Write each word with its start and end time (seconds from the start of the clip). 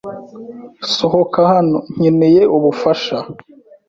Sohoka 0.95 1.39
hano. 1.53 1.77
Nkeneye 1.95 2.41
ubufasha. 2.57 3.17